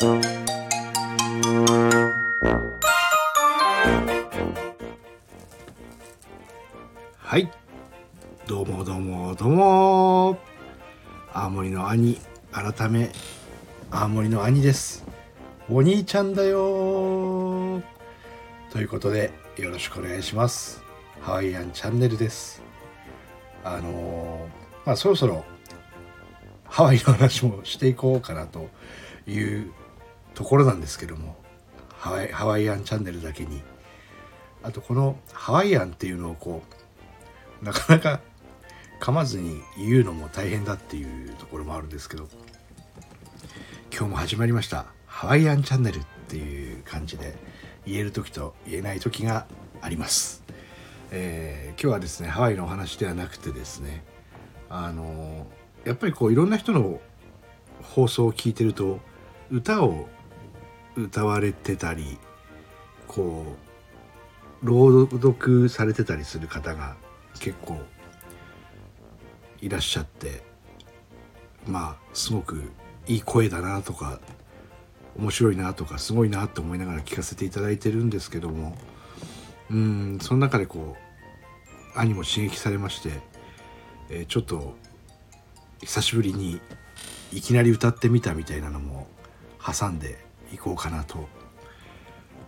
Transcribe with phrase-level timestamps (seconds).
[0.00, 0.06] は
[7.36, 7.50] い。
[8.46, 10.38] どうもどうもどうも。
[11.32, 12.16] 青森の兄。
[12.52, 13.10] 改め
[13.90, 15.04] 青森の兄です。
[15.68, 17.82] お兄ちゃんだよ。
[18.70, 20.80] ということでよろしくお願いします。
[21.22, 22.62] ハワイアンチャンネルです。
[23.64, 25.44] あのーまあそろそろ
[26.66, 28.68] ハワイの話もしていこうかなと
[29.26, 29.72] いう
[30.38, 31.34] ところなんですけども
[31.88, 33.60] ハワイハワイアンチャンネルだけに。
[34.62, 36.62] あとこのハワイアンっていうのをこ
[37.60, 38.20] うなかなか
[39.00, 42.28] 噛まずに言うのも大変だっていうところもあるんですけど
[43.92, 44.86] 今日も始まりました。
[45.06, 47.34] ハワイアンチャンネルっていう感じで
[47.84, 49.46] 言える時と言えない時が
[49.80, 50.44] あります、
[51.10, 54.04] えー今日はですねハワイのお話ではなくてですね
[54.68, 55.46] あの
[55.84, 57.00] やっぱりこういろんな人の
[57.82, 59.00] 放送を聞いてると
[59.50, 60.08] 歌を
[61.04, 62.18] 歌われてたり
[63.06, 63.56] こ
[64.62, 66.96] う朗読されてたりする方が
[67.38, 67.78] 結構
[69.60, 70.42] いらっしゃって
[71.66, 72.72] まあすごく
[73.06, 74.18] いい声だなとか
[75.16, 78.76] 面白いなとかすごいなって思いながら聞かせていただいてるんですけども
[79.70, 80.96] うんその中でこ
[81.96, 83.10] う兄も刺激されまして、
[84.10, 84.74] えーちょっと
[85.80, 86.60] 久しぶりに
[87.32, 89.06] いきなり歌ってみたみたいなのも
[89.64, 91.28] 挟んでいこうかなと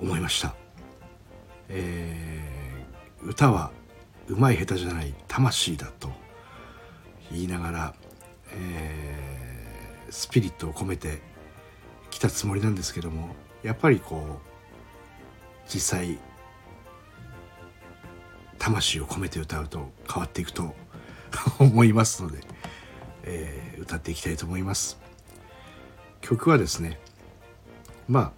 [0.00, 0.54] 思いました、
[1.68, 2.60] えー
[3.22, 3.70] 歌は
[4.28, 6.10] うまい下手じゃない魂だと
[7.30, 7.94] 言いながら、
[8.54, 11.20] えースピリットを込めて
[12.10, 16.18] きたつもりなんですけどもやっぱりこう実際
[18.58, 20.74] 魂を込めて歌うと変わっていくと
[21.60, 22.40] 思いますので、
[23.24, 24.98] えー歌っていきたいと思います。
[26.20, 27.00] 曲はですね
[28.10, 28.32] まあ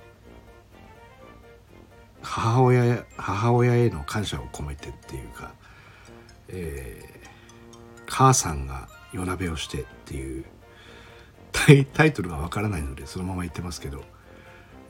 [2.21, 5.55] 母親母親への感謝を込めてっていうか、
[6.49, 7.13] えー
[8.15, 10.45] 母さんが夜なべをしてっていう
[11.51, 14.05] タイタイトルがわからないのでそのまま言ってますけど、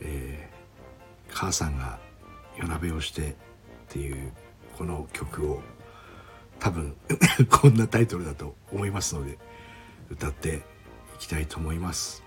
[0.00, 2.00] えー母さんが
[2.56, 3.34] 夜なべをしてっ
[3.88, 4.32] ていう
[4.76, 5.62] この曲を
[6.58, 6.96] 多分
[7.48, 9.38] こんなタイトルだと思いますので
[10.10, 10.56] 歌って
[11.14, 12.22] いきたいと思います。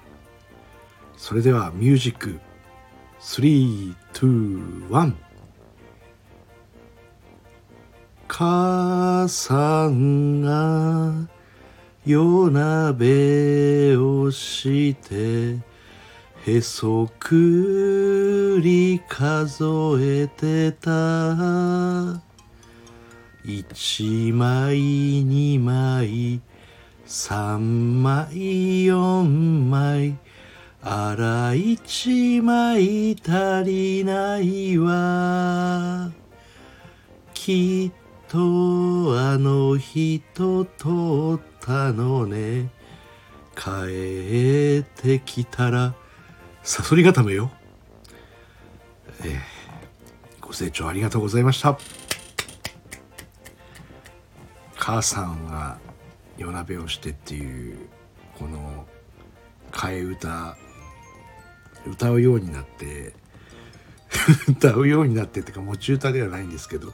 [1.18, 2.40] それではミュージック
[3.20, 5.14] 321
[8.28, 11.28] 母さんが
[12.06, 15.58] 夜なべをして
[16.46, 19.64] へそくり数
[20.00, 22.22] えてた。
[23.44, 24.78] 一枚
[25.24, 26.42] 二枚
[27.06, 30.16] 三枚四枚。
[30.88, 36.12] あら一枚足りないわ。
[37.34, 38.38] きっと
[39.20, 42.70] あの人通ったのね。
[43.56, 45.96] 帰ってきたら
[46.62, 47.50] サソリ固めよ。
[49.22, 49.40] えー
[50.40, 51.80] ご清聴ありがとうございました。
[54.76, 55.80] 母さんが
[56.38, 57.90] 夜なべをしてっていう
[58.38, 58.86] この
[59.72, 60.56] 替え歌
[61.88, 63.14] 歌うようになって
[64.50, 66.94] 歌うようになってっていうか持ち歌ではないんですけど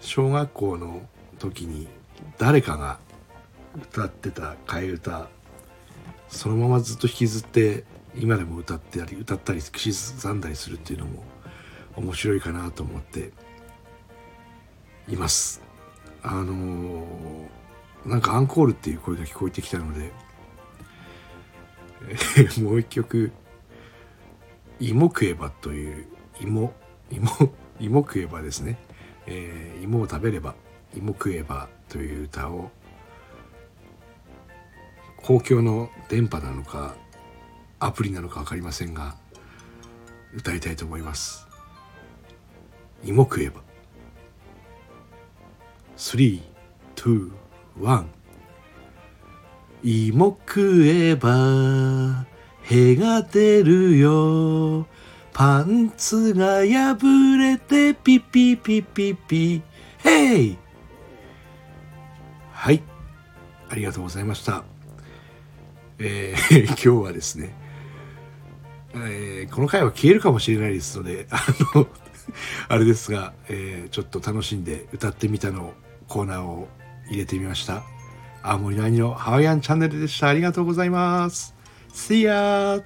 [0.00, 1.08] 小学校の
[1.38, 1.88] 時に
[2.38, 2.98] 誰かが
[3.76, 5.28] 歌ってた替え歌
[6.28, 7.84] そのままずっと引きずって
[8.16, 11.24] 今でも歌ってたり歌ったり口ずさんだりするっていうのも
[11.96, 13.32] 面白いかなと思って
[15.08, 15.60] います。
[16.22, 17.60] あのー
[18.06, 20.12] なんかアンコールっていう声が聞こえてきたので、
[22.62, 23.30] もう一曲
[24.80, 26.06] 「芋食えば」という
[26.40, 26.72] 芋
[27.10, 27.30] 芋
[27.78, 28.78] 芋食えばですね、
[29.26, 30.54] えー芋を食べれば
[30.94, 32.70] 芋食えばという歌を
[35.22, 36.94] 公共の電波なのか
[37.78, 39.16] アプリなのか分かりませんが
[40.34, 41.46] 歌いたいと思います。
[43.04, 43.62] 芋食えば。
[45.96, 47.30] 321
[49.82, 52.26] 芋食えば
[52.70, 54.86] へが出るよ。
[55.32, 56.96] パンツが破
[57.36, 59.60] れてピピピピピ。
[59.98, 60.58] ヘイ
[62.52, 62.80] はい。
[63.68, 64.62] ありがとうございました。
[65.98, 67.52] えー 今日はですね、
[68.94, 71.44] えーこの回は消えるかもしれないですのであ
[71.74, 71.88] の
[72.68, 75.74] あれですが、えーちょっと楽しんで歌ってみたの
[76.06, 76.68] コーナーを
[77.08, 77.82] 入れてみました。
[78.42, 80.28] 青森の兄のハワイアンチャンネルでした。
[80.28, 81.59] ありがとうございます。
[81.92, 82.80] See ya!